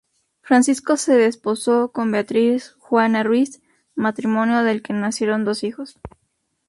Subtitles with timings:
[0.41, 3.61] Francisco se desposó con Beatriz Juana Ruiz,
[3.93, 5.99] matrimonio del que nacieron dos hijos.